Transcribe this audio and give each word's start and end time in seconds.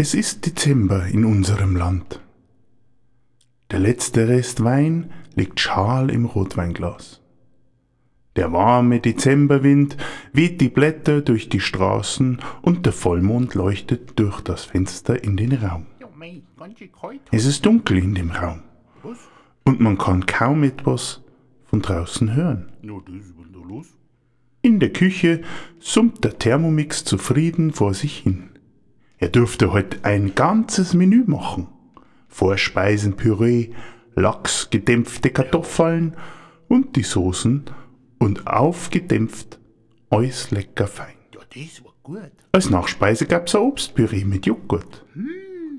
Es 0.00 0.14
ist 0.14 0.46
Dezember 0.46 1.06
in 1.08 1.24
unserem 1.24 1.74
Land. 1.74 2.20
Der 3.72 3.80
letzte 3.80 4.28
Rest 4.28 4.62
Wein 4.62 5.10
liegt 5.34 5.58
schal 5.58 6.10
im 6.10 6.24
Rotweinglas. 6.24 7.20
Der 8.36 8.52
warme 8.52 9.00
Dezemberwind 9.00 9.96
weht 10.32 10.60
die 10.60 10.68
Blätter 10.68 11.20
durch 11.20 11.48
die 11.48 11.58
Straßen 11.58 12.38
und 12.62 12.86
der 12.86 12.92
Vollmond 12.92 13.56
leuchtet 13.56 14.16
durch 14.20 14.40
das 14.40 14.66
Fenster 14.66 15.24
in 15.24 15.36
den 15.36 15.52
Raum. 15.54 15.86
Es 17.32 17.44
ist 17.44 17.66
dunkel 17.66 17.98
in 17.98 18.14
dem 18.14 18.30
Raum 18.30 18.62
und 19.64 19.80
man 19.80 19.98
kann 19.98 20.26
kaum 20.26 20.62
etwas 20.62 21.24
von 21.64 21.82
draußen 21.82 22.36
hören. 22.36 22.70
In 24.62 24.78
der 24.78 24.92
Küche 24.92 25.42
summt 25.80 26.22
der 26.22 26.38
Thermomix 26.38 27.04
zufrieden 27.04 27.72
vor 27.72 27.94
sich 27.94 28.18
hin. 28.18 28.47
Er 29.18 29.28
dürfte 29.28 29.72
heute 29.72 30.04
ein 30.04 30.34
ganzes 30.34 30.94
Menü 30.94 31.24
machen. 31.26 31.66
Vorspeisenpüree, 32.28 33.70
Lachs, 34.14 34.70
gedämpfte 34.70 35.30
Kartoffeln 35.30 36.16
und 36.68 36.96
die 36.96 37.02
Soßen 37.02 37.64
und 38.18 38.46
aufgedämpft, 38.46 39.58
alles 40.10 40.50
lecker 40.50 40.86
fein. 40.86 41.14
Ja, 41.34 41.40
das 41.52 41.84
war 41.84 41.92
gut. 42.02 42.32
Als 42.52 42.70
Nachspeise 42.70 43.26
gab's 43.26 43.54
ein 43.54 43.62
Obstpüree 43.62 44.24
mit 44.24 44.46
Joghurt. 44.46 45.04
Hm, 45.14 45.28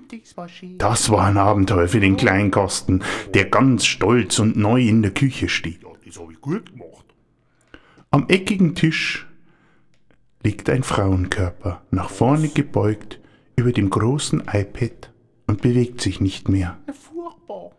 das 0.09 0.35
war 0.35 0.50
schön. 0.50 0.78
Das 0.78 1.09
war 1.09 1.25
ein 1.25 1.38
Abenteuer 1.38 1.88
für 1.88 2.00
den 2.00 2.17
Kleinkasten, 2.17 3.03
der 3.33 3.45
ganz 3.45 3.85
stolz 3.85 4.39
und 4.39 4.58
neu 4.58 4.81
in 4.81 5.02
der 5.02 5.11
Küche 5.11 5.50
steht. 5.50 5.83
Ja, 5.83 5.89
das 6.06 6.19
hab 6.19 6.31
ich 6.31 6.41
gut 6.41 6.72
gemacht. 6.72 7.06
Am 8.11 8.28
eckigen 8.28 8.75
Tisch 8.75 9.28
liegt 10.44 10.69
ein 10.69 10.83
Frauenkörper, 10.83 11.83
nach 11.91 12.09
vorne 12.09 12.50
gebeugt, 12.50 13.19
über 13.59 13.71
dem 13.71 13.89
großen 13.89 14.43
iPad 14.52 15.11
und 15.47 15.61
bewegt 15.61 16.02
sich 16.02 16.21
nicht 16.21 16.49
mehr. 16.49 16.77
Furchtbar. 16.88 17.71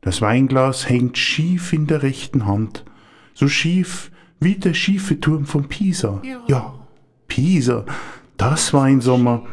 Das 0.00 0.20
Weinglas 0.22 0.88
hängt 0.88 1.18
schief 1.18 1.72
in 1.72 1.86
der 1.86 2.02
rechten 2.02 2.46
Hand, 2.46 2.84
so 3.34 3.48
schief 3.48 4.10
wie 4.40 4.54
der 4.54 4.74
schiefe 4.74 5.20
Turm 5.20 5.46
von 5.46 5.68
Pisa. 5.68 6.22
Ja. 6.46 6.74
Pisa, 7.26 7.84
das 8.36 8.72
war 8.72 8.84
ein 8.84 9.00
Sommer. 9.00 9.44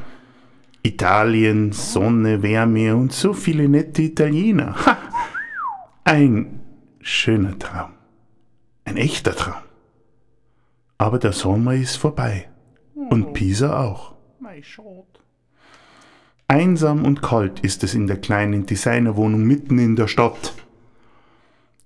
Italien, 0.83 1.71
Sonne, 1.71 2.41
Wärme 2.41 2.95
und 2.95 3.13
so 3.13 3.33
viele 3.33 3.69
nette 3.69 4.01
Italiener. 4.01 4.75
Ha! 4.85 4.97
Ein 6.03 6.59
schöner 6.99 7.57
Traum. 7.59 7.91
Ein 8.83 8.97
echter 8.97 9.35
Traum. 9.35 9.61
Aber 10.97 11.19
der 11.19 11.33
Sommer 11.33 11.75
ist 11.75 11.95
vorbei. 11.97 12.49
Und 12.95 13.33
Pisa 13.33 13.79
auch. 13.79 14.16
Mei, 14.39 14.61
schade. 14.63 15.05
Einsam 16.52 17.05
und 17.05 17.21
kalt 17.21 17.61
ist 17.61 17.81
es 17.85 17.94
in 17.94 18.07
der 18.07 18.17
kleinen 18.17 18.66
Designerwohnung 18.66 19.41
mitten 19.41 19.80
in 19.80 19.95
der 19.95 20.09
Stadt. 20.09 20.53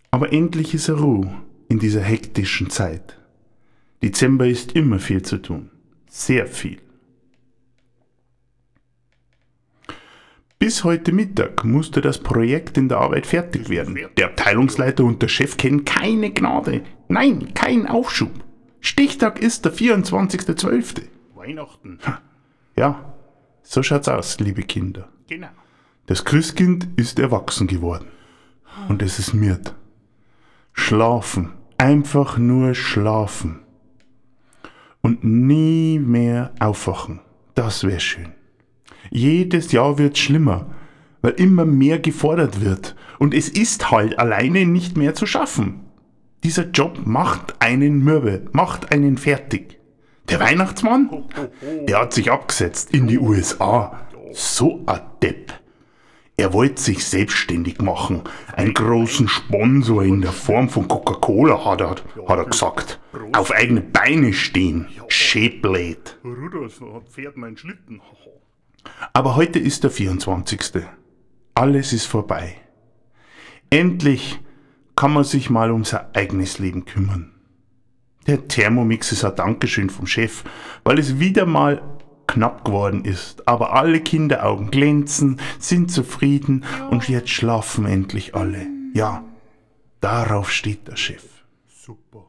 Aber 0.10 0.34
endlich 0.34 0.74
ist 0.74 0.90
Ruhe 0.90 1.30
in 1.70 1.78
dieser 1.78 2.02
hektischen 2.02 2.72
Zeit. 2.72 3.20
Dezember 4.02 4.48
ist 4.48 4.72
immer 4.72 4.98
viel 4.98 5.22
zu 5.22 5.38
tun. 5.38 5.70
Sehr 6.10 6.48
viel. 6.48 6.80
Bis 10.58 10.84
heute 10.84 11.12
Mittag 11.12 11.64
musste 11.64 12.02
das 12.02 12.18
Projekt 12.18 12.76
in 12.76 12.90
der 12.90 12.98
Arbeit 12.98 13.28
fertig 13.28 13.70
werden. 13.70 14.00
Der 14.18 14.26
Abteilungsleiter 14.26 15.04
und 15.04 15.22
der 15.22 15.28
Chef 15.28 15.58
kennen 15.58 15.86
keine 15.86 16.32
Gnade. 16.32 16.82
Nein, 17.08 17.54
kein 17.54 17.86
Aufschub. 17.86 18.32
Stichtag 18.80 19.40
ist 19.40 19.64
der 19.64 19.74
24.12. 19.74 21.04
Weihnachten. 21.36 22.00
Ja, 22.76 23.15
so 23.66 23.84
schaut's 23.84 24.08
aus, 24.08 24.40
liebe 24.40 24.64
Kinder. 24.64 25.10
Genau. 25.28 25.50
Das 26.06 26.24
Christkind 26.24 26.88
ist 26.96 27.20
erwachsen 27.20 27.68
geworden. 27.68 28.08
Und 28.88 29.02
es 29.02 29.20
ist 29.20 29.34
mirt. 29.34 29.74
Schlafen. 30.74 31.52
Einfach 31.78 32.38
nur 32.38 32.76
schlafen. 32.76 33.60
Und 35.02 35.24
nie 35.24 36.00
mehr 36.00 36.54
aufwachen. 36.60 37.20
Das 37.56 37.84
wäre 37.84 38.00
schön. 38.00 38.34
Jedes 39.10 39.72
Jahr 39.72 39.98
wird 39.98 40.18
schlimmer, 40.18 40.74
weil 41.22 41.34
immer 41.34 41.66
mehr 41.66 42.00
gefordert 42.00 42.62
wird. 42.62 42.96
Und 43.18 43.34
es 43.34 43.50
ist 43.50 43.92
halt 43.92 44.20
alleine 44.20 44.66
nicht 44.66 44.98
mehr 44.98 45.16
zu 45.16 45.26
schaffen. 45.26 45.82
Dieser 46.44 46.70
Job 46.70 47.02
macht 47.06 47.62
einen 47.62 48.04
mürbe, 48.04 48.46
macht 48.52 48.92
einen 48.92 49.18
fertig. 49.18 49.75
Der 50.30 50.40
Weihnachtsmann, 50.40 51.26
der 51.88 52.00
hat 52.02 52.14
sich 52.14 52.32
abgesetzt 52.32 52.92
in 52.92 53.08
die 53.08 53.20
USA. 53.20 54.08
So 54.34 54.84
ein 54.86 55.02
Depp. 55.22 55.54
Er 56.38 56.52
wollte 56.52 56.82
sich 56.82 57.06
selbstständig 57.06 57.80
machen. 57.80 58.24
Einen 58.54 58.74
großen 58.74 59.28
Sponsor 59.30 60.04
in 60.04 60.22
der 60.22 60.34
Form 60.34 60.68
von 60.68 60.88
Coca-Cola 60.88 61.64
hat 61.64 61.80
er, 61.80 61.96
hat 62.28 62.38
er 62.38 62.46
gesagt. 62.46 63.00
Auf 63.32 63.52
eigene 63.52 63.82
Beine 63.82 64.34
stehen. 64.34 64.88
Schäblät. 65.08 66.18
Rudolf 66.26 66.82
fährt 67.10 67.38
mein 67.38 67.56
Schlitten. 67.56 68.02
Aber 69.14 69.36
heute 69.38 69.60
ist 69.60 69.84
der 69.84 69.92
24. 69.92 70.84
Alles 71.54 71.94
ist 71.94 72.06
vorbei. 72.06 72.58
Endlich 73.70 74.40
kann 74.96 75.14
man 75.14 75.24
sich 75.24 75.50
mal 75.50 75.72
um 75.72 75.86
sein 75.86 76.06
eigenes 76.14 76.60
Leben 76.60 76.84
kümmern. 76.84 77.35
Der 78.28 78.48
Thermomix 78.48 79.12
ist 79.12 79.24
ein 79.24 79.36
Dankeschön 79.36 79.90
vom 79.90 80.08
Chef, 80.08 80.44
weil 80.84 80.98
es 80.98 81.20
wieder 81.20 81.46
mal 81.46 81.82
knapp 82.28 82.66
geworden 82.66 83.06
ist. 83.06 83.48
Aber 83.48 83.74
alle 83.74 84.02
Kinderaugen 84.02 84.72
glänzen, 84.72 85.40
sind 85.60 85.92
zufrieden 85.92 86.66
und 86.90 87.08
jetzt 87.08 87.30
schlafen 87.30 87.86
endlich 87.86 88.36
alle. 88.36 88.66
Ja, 88.94 89.24
darauf 90.02 90.52
steht 90.52 90.88
der 90.88 90.96
Chef. 90.96 91.24
Super. 91.68 92.26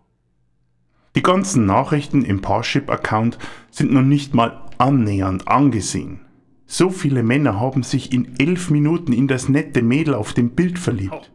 Die 1.14 1.22
ganzen 1.22 1.64
Nachrichten 1.64 2.24
im 2.24 2.42
Parship-Account 2.42 3.38
sind 3.70 3.90
noch 3.90 4.02
nicht 4.02 4.34
mal 4.34 4.60
annähernd 4.76 5.48
angesehen. 5.48 6.20
So 6.66 6.90
viele 6.90 7.22
Männer 7.22 7.58
haben 7.58 7.82
sich 7.84 8.12
in 8.12 8.38
elf 8.38 8.70
Minuten 8.70 9.12
in 9.12 9.28
das 9.28 9.48
nette 9.48 9.82
Mädel 9.82 10.14
auf 10.14 10.34
dem 10.34 10.50
Bild 10.50 10.78
verliebt. 10.78 11.32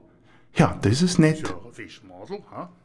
Ja, 0.53 0.77
das 0.81 1.01
ist 1.01 1.17
nett. 1.17 1.55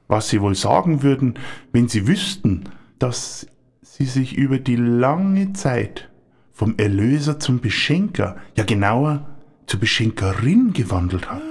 Was 0.08 0.28
sie 0.28 0.40
wohl 0.40 0.54
sagen 0.54 1.02
würden, 1.02 1.34
wenn 1.72 1.88
sie 1.88 2.06
wüssten, 2.06 2.64
dass 2.98 3.46
sie 3.82 4.04
sich 4.04 4.36
über 4.36 4.58
die 4.58 4.76
lange 4.76 5.52
Zeit 5.52 6.10
vom 6.52 6.74
Erlöser 6.78 7.38
zum 7.38 7.60
Beschenker, 7.60 8.36
ja 8.56 8.64
genauer 8.64 9.28
zur 9.66 9.80
Beschenkerin 9.80 10.72
gewandelt 10.72 11.30
hat. 11.30 11.42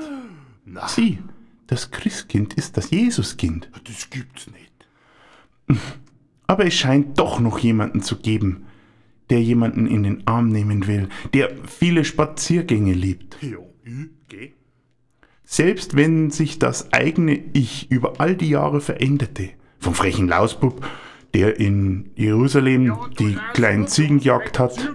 Na, 0.66 0.88
Sie, 0.88 1.20
das 1.68 1.92
Christkind 1.92 2.54
ist 2.56 2.78
das 2.78 2.90
Jesuskind. 2.92 3.70
das 3.84 4.10
gibt's 4.10 4.48
nicht. 4.48 4.88
Aber 6.48 6.66
es 6.66 6.74
scheint 6.74 7.20
doch 7.20 7.40
noch 7.40 7.60
jemanden 7.60 8.02
zu 8.02 8.18
geben, 8.18 8.66
der 9.30 9.42
jemanden 9.42 9.88
in 9.88 10.04
den 10.04 10.28
Arm 10.28 10.50
nehmen 10.50 10.88
will, 10.88 11.10
der 11.34 11.52
viele 11.66 12.06
Spaziergänge 12.06 12.94
liebt. 12.94 13.38
Ja, 13.42 13.58
ich 13.84 14.10
geh. 14.28 14.54
Selbst 15.46 15.96
wenn 15.96 16.32
sich 16.32 16.58
das 16.58 16.92
eigene 16.92 17.40
Ich 17.54 17.92
über 17.92 18.14
all 18.20 18.36
die 18.36 18.50
Jahre 18.50 18.82
veränderte, 18.82 19.50
vom 19.80 19.94
frechen 19.94 20.28
Lausbub, 20.28 20.86
der 21.36 21.60
in 21.60 22.10
Jerusalem 22.16 22.98
die 23.20 23.38
kleinen 23.54 23.88
Ziegen 23.88 24.20
gejagt 24.20 24.58
hat, 24.58 24.92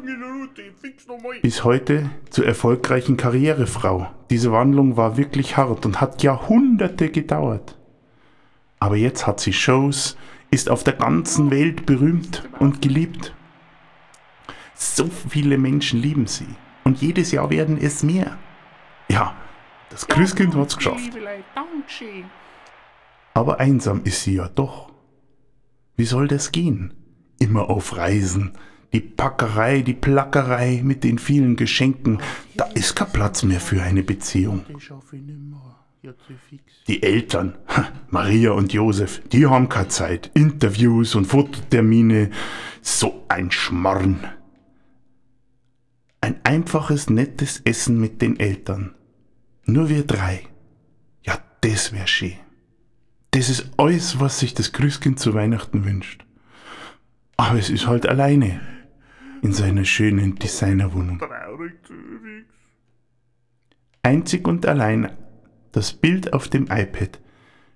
bis 1.42 1.64
heute 1.64 2.10
zur 2.30 2.46
erfolgreichen 2.46 3.16
Karrierefrau. 3.16 4.10
Diese 4.28 4.50
Wandlung 4.50 4.96
war 4.96 5.16
wirklich 5.16 5.56
hart 5.56 5.86
und 5.86 6.00
hat 6.00 6.22
Jahrhunderte 6.22 7.10
gedauert. 7.10 7.78
Aber 8.80 8.96
jetzt 8.96 9.26
hat 9.26 9.38
sie 9.40 9.52
Shows, 9.52 10.16
ist 10.50 10.68
auf 10.68 10.82
der 10.82 10.94
ganzen 10.94 11.50
Welt 11.50 11.86
berühmt 11.86 12.48
und 12.58 12.82
geliebt. 12.82 13.34
So 14.74 15.08
viele 15.28 15.58
Menschen 15.58 16.00
lieben 16.00 16.26
sie 16.26 16.48
und 16.84 17.00
jedes 17.02 17.30
Jahr 17.30 17.50
werden 17.50 17.78
es 17.80 18.02
mehr. 18.02 18.38
Ja, 19.08 19.34
das 19.90 20.06
Christkind 20.06 20.54
hat's 20.54 20.76
geschafft. 20.76 21.10
Aber 23.34 23.60
einsam 23.60 24.02
ist 24.04 24.22
sie 24.22 24.34
ja 24.34 24.48
doch. 24.48 24.90
Wie 25.96 26.04
soll 26.04 26.28
das 26.28 26.52
gehen? 26.52 26.94
Immer 27.38 27.68
auf 27.68 27.96
Reisen. 27.96 28.52
Die 28.92 29.00
Packerei, 29.00 29.82
die 29.82 29.94
Plackerei 29.94 30.80
mit 30.82 31.04
den 31.04 31.18
vielen 31.18 31.56
Geschenken. 31.56 32.20
Da 32.56 32.64
ist 32.74 32.96
kein 32.96 33.12
Platz 33.12 33.42
mehr 33.42 33.60
für 33.60 33.82
eine 33.82 34.02
Beziehung. 34.02 34.64
Die 36.88 37.02
Eltern, 37.02 37.58
Maria 38.08 38.52
und 38.52 38.72
Josef, 38.72 39.20
die 39.28 39.46
haben 39.46 39.68
keine 39.68 39.88
Zeit. 39.88 40.30
Interviews 40.34 41.14
und 41.14 41.26
Fototermine. 41.26 42.30
So 42.80 43.24
ein 43.28 43.50
Schmarrn. 43.50 44.24
Ein 46.20 46.40
einfaches, 46.44 47.10
nettes 47.10 47.60
Essen 47.64 48.00
mit 48.00 48.22
den 48.22 48.40
Eltern. 48.40 48.94
Nur 49.72 49.88
wir 49.88 50.04
drei. 50.04 50.42
Ja, 51.22 51.38
das 51.60 51.92
wär 51.92 52.08
schön. 52.08 52.34
Das 53.30 53.48
ist 53.48 53.70
alles, 53.76 54.18
was 54.18 54.40
sich 54.40 54.52
das 54.52 54.72
Christkind 54.72 55.20
zu 55.20 55.32
Weihnachten 55.32 55.84
wünscht. 55.84 56.24
Aber 57.36 57.56
es 57.56 57.70
ist 57.70 57.86
halt 57.86 58.06
alleine. 58.06 58.60
in 59.42 59.52
seiner 59.52 59.84
schönen 59.84 60.34
Designerwohnung. 60.34 61.22
Einzig 64.02 64.46
und 64.46 64.66
allein 64.66 65.12
das 65.72 65.92
Bild 65.92 66.32
auf 66.32 66.48
dem 66.48 66.64
iPad 66.64 67.20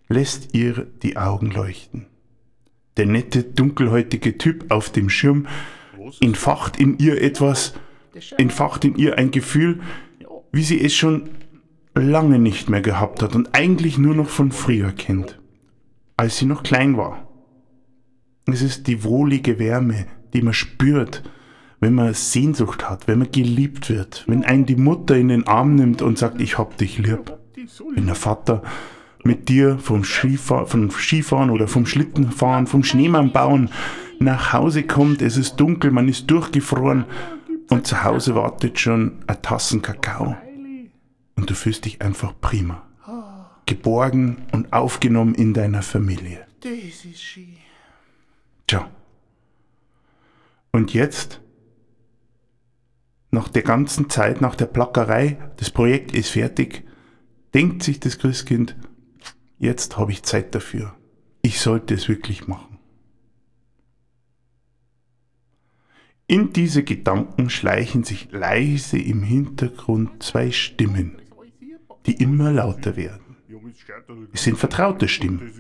lässt 0.09 0.53
ihr 0.55 0.87
die 1.03 1.17
Augen 1.17 1.51
leuchten. 1.51 2.07
Der 2.97 3.07
nette, 3.07 3.45
dunkelhäutige 3.45 4.37
Typ 4.37 4.71
auf 4.71 4.91
dem 4.91 5.09
Schirm 5.09 5.47
entfacht 6.21 6.79
in 6.79 6.99
ihr 6.99 7.23
etwas, 7.23 7.73
entfacht 8.37 8.85
in 8.85 8.97
ihr 8.97 9.17
ein 9.17 9.31
Gefühl, 9.31 9.81
wie 10.53 10.65
sie 10.65 10.85
es 10.85 10.95
schon 10.95 11.31
lange 11.95 12.39
nicht 12.39 12.69
mehr 12.69 12.81
gehabt 12.81 13.23
hat 13.23 13.35
und 13.35 13.55
eigentlich 13.55 13.99
nur 13.99 14.15
noch 14.15 14.29
von 14.29 14.51
früher 14.53 14.93
kennt, 14.93 15.39
als 16.17 16.39
sie 16.39 16.47
noch 16.47 16.63
klein 16.63 16.97
war. 16.97 17.29
Es 18.47 18.63
ist 18.63 18.87
die 18.87 19.05
wohlige 19.05 19.59
Wärme, 19.59 20.07
die 20.33 20.43
man 20.43 20.53
spürt, 20.53 21.23
wenn 21.81 21.95
man 21.95 22.13
Sehnsucht 22.15 22.89
hat, 22.89 23.09
wenn 23.09 23.19
man 23.19 23.31
geliebt 23.31 23.91
wird, 23.91 24.25
wenn 24.27 24.45
einen 24.45 24.67
die 24.67 24.77
Mutter 24.77 25.17
in 25.17 25.29
den 25.29 25.47
Arm 25.47 25.75
nimmt 25.75 26.03
und 26.03 26.19
sagt, 26.19 26.41
ich 26.41 26.59
hab 26.59 26.77
dich 26.77 26.99
lieb. 26.99 27.37
Wenn 27.95 28.07
der 28.07 28.15
Vater 28.15 28.63
mit 29.23 29.49
dir 29.49 29.79
vom, 29.79 30.05
Skifahr 30.05 30.67
vom 30.67 30.91
Skifahren 30.91 31.51
oder 31.51 31.69
vom 31.69 31.87
Schlittenfahren, 31.87 32.67
vom 32.67 32.85
Schneemann 32.85 33.33
bauen 33.33 33.71
nach 34.19 34.53
Hause 34.53 34.83
kommt, 34.83 35.23
es 35.23 35.37
ist 35.37 35.57
dunkel, 35.57 35.91
man 35.91 36.09
ist 36.09 36.31
durchgefroren 36.31 37.05
und 37.71 37.87
zu 37.87 38.05
Hause 38.05 38.35
wartet 38.35 38.79
schon 38.79 39.23
eine 39.27 39.41
Tassen 39.41 39.81
Kakao. 39.81 40.37
Und 41.37 41.51
du 41.51 41.55
fühlst 41.55 41.85
dich 41.85 42.03
einfach 42.03 42.35
prima. 42.41 42.87
Geborgen 43.67 44.47
und 44.53 44.73
aufgenommen 44.73 45.35
in 45.35 45.55
deiner 45.55 45.83
Familie. 45.83 46.47
Das 46.61 47.05
ist 47.05 47.23
schön. 47.23 47.57
Tja. 48.67 48.91
Und 50.71 50.93
jetzt, 50.93 51.41
nach 53.31 53.49
der 53.49 53.63
ganzen 53.63 54.11
Zeit, 54.11 54.41
nach 54.41 54.55
der 54.55 54.67
Plackerei, 54.67 55.39
das 55.57 55.71
Projekt 55.71 56.13
ist 56.13 56.31
fertig, 56.31 56.85
denkt 57.55 57.83
sich 57.83 58.01
das 58.01 58.19
Christkind, 58.19 58.77
jetzt 59.59 59.97
habe 59.97 60.13
ich 60.13 60.23
Zeit 60.25 60.55
dafür. 60.55 60.95
Ich 61.43 61.61
sollte 61.61 61.95
es 61.95 62.09
wirklich 62.09 62.49
machen. 62.49 62.79
In 66.27 66.53
diese 66.53 66.85
Gedanken 66.85 67.51
schleichen 67.51 68.03
sich 68.03 68.33
leise 68.33 68.99
im 68.99 69.23
Hintergrund 69.23 70.23
zwei 70.23 70.51
Stimmen. 70.51 71.19
Die 72.07 72.15
immer 72.23 72.53
lauter 72.53 72.97
werden. 72.97 73.21
Es 74.33 74.45
sind 74.45 74.59
vertraute 74.59 75.09
Stimmen. 75.09 75.51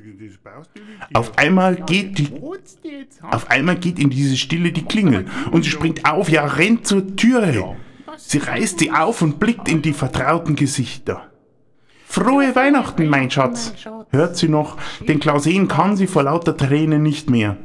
Auf 1.12 1.38
einmal 1.38 1.76
geht 1.76 2.18
die? 2.18 2.28
Auf 3.22 3.50
einmal 3.50 3.76
geht 3.76 3.98
in 3.98 4.10
diese 4.10 4.36
Stille 4.36 4.72
die 4.72 4.84
Klingel 4.84 5.26
und 5.50 5.64
sie 5.64 5.70
springt 5.70 6.04
auf, 6.04 6.28
ja, 6.28 6.44
rennt 6.44 6.86
zur 6.86 7.16
Türe. 7.16 7.76
Sie 8.16 8.38
reißt 8.38 8.78
sie 8.78 8.90
auf 8.90 9.22
und 9.22 9.40
blickt 9.40 9.68
in 9.68 9.82
die 9.82 9.92
vertrauten 9.92 10.56
Gesichter. 10.56 11.30
Frohe 12.06 12.54
Weihnachten, 12.54 13.08
mein 13.08 13.30
Schatz, 13.30 13.74
hört 14.10 14.36
sie 14.36 14.48
noch, 14.48 14.76
denn 15.08 15.18
klar 15.18 15.40
sehen 15.40 15.66
kann 15.66 15.96
sie 15.96 16.06
vor 16.06 16.22
lauter 16.22 16.56
Tränen 16.56 17.02
nicht 17.02 17.28
mehr. 17.28 17.56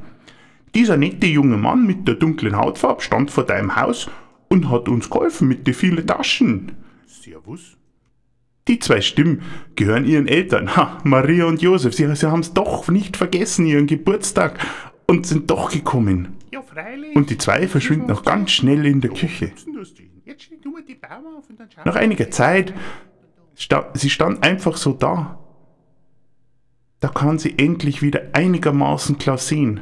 Dieser 0.74 0.98
nette 0.98 1.28
junge 1.28 1.58
Mann 1.58 1.86
mit 1.86 2.08
der 2.08 2.16
dunklen 2.16 2.56
Hautfarbe 2.56 3.02
stand 3.02 3.31
vor 3.31 3.46
deinem 3.46 3.76
Haus 3.76 4.10
und 4.48 4.70
hat 4.70 4.90
uns 4.90 5.10
geholfen 5.10 5.48
mit 5.48 5.68
den 5.68 5.74
vielen 5.74 6.06
Taschen. 6.06 6.72
Servus. 7.06 7.79
Die 8.69 8.77
zwei 8.77 9.01
Stimmen 9.01 9.42
gehören 9.75 10.06
ihren 10.06 10.27
Eltern, 10.27 10.75
ha, 10.75 11.00
Maria 11.04 11.45
und 11.45 11.60
Josef. 11.60 11.95
Sie, 11.95 12.16
sie 12.16 12.31
haben 12.31 12.42
es 12.42 12.54
doch 12.54 12.88
nicht 12.88 13.18
vergessen, 13.18 13.66
ihren 13.66 13.88
Geburtstag, 13.88 14.60
und 15.07 15.25
sind 15.25 15.50
doch 15.50 15.71
gekommen. 15.71 16.38
Ja, 16.51 16.62
freilich. 16.62 17.16
Und 17.16 17.31
die 17.31 17.39
zwei 17.39 17.68
verschwinden 17.68 18.06
noch 18.06 18.24
ganz 18.24 18.51
schnell 18.51 18.86
in 18.86 19.01
der 19.01 19.10
Küche. 19.10 19.51
Nach 21.83 21.95
einiger 21.95 22.30
Zeit, 22.30 22.75
sta 23.56 23.89
sie 23.95 24.12
stand 24.12 24.44
einfach 24.44 24.77
so 24.77 24.94
da. 24.94 25.39
Da 27.00 27.07
kann 27.07 27.39
sie 27.39 27.57
endlich 27.57 28.04
wieder 28.04 28.21
einigermaßen 28.33 29.18
klar 29.18 29.39
sehen. 29.39 29.80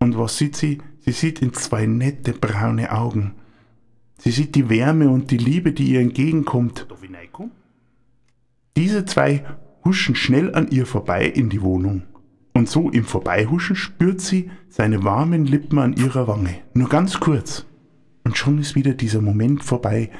Und 0.00 0.18
was 0.18 0.36
sieht 0.36 0.56
sie? 0.56 0.78
Sie 0.98 1.12
sieht 1.12 1.40
in 1.42 1.52
zwei 1.52 1.86
nette 1.86 2.32
braune 2.32 2.90
Augen. 2.90 3.36
Sie 4.18 4.32
sieht 4.32 4.56
die 4.56 4.68
Wärme 4.68 5.10
und 5.10 5.30
die 5.30 5.38
Liebe, 5.38 5.72
die 5.72 5.92
ihr 5.92 6.00
entgegenkommt. 6.00 6.88
Diese 8.76 9.04
zwei 9.04 9.44
huschen 9.84 10.14
schnell 10.14 10.54
an 10.54 10.68
ihr 10.68 10.86
vorbei 10.86 11.26
in 11.26 11.50
die 11.50 11.62
Wohnung. 11.62 12.02
Und 12.52 12.68
so 12.68 12.90
im 12.90 13.04
Vorbeihuschen 13.04 13.76
spürt 13.76 14.20
sie 14.20 14.50
seine 14.68 15.04
warmen 15.04 15.44
Lippen 15.44 15.78
an 15.78 15.94
ihrer 15.94 16.28
Wange. 16.28 16.62
Nur 16.72 16.88
ganz 16.88 17.20
kurz. 17.20 17.66
Und 18.24 18.38
schon 18.38 18.58
ist 18.58 18.74
wieder 18.74 18.94
dieser 18.94 19.20
Moment 19.20 19.62
vorbei, 19.62 20.10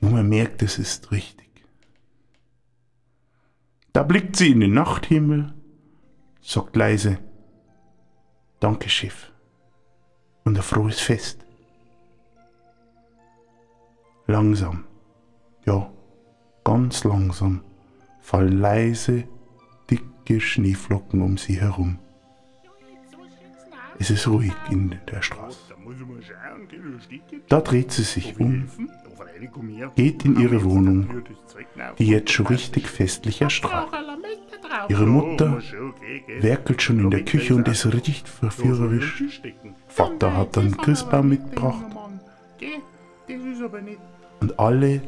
wo 0.00 0.08
man 0.08 0.28
merkt, 0.28 0.62
es 0.62 0.78
ist 0.78 1.12
richtig. 1.12 1.48
Da 3.92 4.02
blickt 4.02 4.36
sie 4.36 4.52
in 4.52 4.60
den 4.60 4.72
Nachthimmel, 4.72 5.52
sagt 6.40 6.76
leise, 6.76 7.18
Danke, 8.62 8.88
Schiff. 8.88 9.32
Und 10.44 10.56
ein 10.56 10.62
frohes 10.62 11.00
Fest. 11.00 11.44
Langsam, 14.28 14.84
ja, 15.66 15.91
ganz 16.72 17.04
langsam 17.04 17.60
fallen 18.22 18.58
leise, 18.58 19.24
dicke 19.90 20.40
Schneeflocken 20.40 21.20
um 21.20 21.36
sie 21.36 21.60
herum. 21.60 21.98
Es 23.98 24.08
ist 24.08 24.26
ruhig 24.26 24.54
in 24.70 24.98
der 25.10 25.20
Straße. 25.20 25.58
Da 27.48 27.60
dreht 27.60 27.92
sie 27.92 28.04
sich 28.04 28.40
um, 28.40 28.70
geht 29.96 30.24
in 30.24 30.40
ihre 30.40 30.64
Wohnung, 30.64 31.22
die 31.98 32.06
jetzt 32.06 32.32
schon 32.32 32.46
richtig 32.46 32.88
festlich 32.88 33.42
erstrahlt. 33.42 33.92
Ihre 34.88 35.06
Mutter 35.06 35.60
werkelt 36.40 36.80
schon 36.80 37.00
in 37.00 37.10
der 37.10 37.22
Küche 37.26 37.54
und 37.54 37.68
es 37.68 37.84
riecht 37.92 38.26
Da 38.26 38.30
verführerisch. 38.30 39.22
Vater 39.88 40.34
hat 40.38 40.56
einen 40.56 40.74
Christbaum 40.78 41.28
mitgebracht 41.28 41.84
ist 43.28 44.00
und 44.40 44.58
alle. 44.58 45.02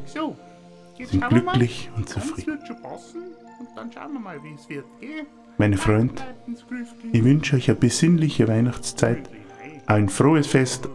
Jetzt 0.97 1.11
sind 1.11 1.21
wir 1.21 1.43
mal. 1.43 1.51
glücklich 1.53 1.89
und 1.95 2.07
zufrieden. 2.09 2.53
wird 2.53 2.67
schon 2.67 2.81
passen 2.81 3.21
und 3.59 3.67
dann 3.75 3.91
schauen 3.91 4.13
wir 4.13 4.19
mal, 4.19 4.43
wie 4.43 4.53
es 4.53 4.69
wird, 4.69 4.85
gell? 4.99 5.25
Meine 5.57 5.77
Freunde, 5.77 6.21
grüßlich. 6.45 7.13
ich 7.13 7.23
wünsche 7.23 7.55
euch 7.55 7.69
eine 7.69 7.79
besinnliche 7.79 8.47
Weihnachtszeit, 8.47 9.29
ein 9.85 10.09
frohes 10.09 10.47
Fest 10.47 10.89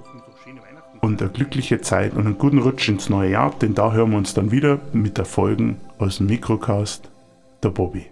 und 1.00 1.22
eine 1.22 1.30
glückliche 1.30 1.80
Zeit 1.80 2.14
und 2.14 2.26
einen 2.26 2.38
guten 2.38 2.58
Rutsch 2.58 2.88
ins 2.88 3.08
neue 3.08 3.30
Jahr, 3.30 3.54
denn 3.58 3.74
da 3.74 3.92
hören 3.92 4.10
wir 4.10 4.18
uns 4.18 4.34
dann 4.34 4.50
wieder 4.50 4.80
mit 4.92 5.16
der 5.16 5.24
Folgen 5.24 5.80
aus 5.98 6.18
dem 6.18 6.26
Mikrocast, 6.26 7.10
der 7.62 7.70
Bobby. 7.70 8.06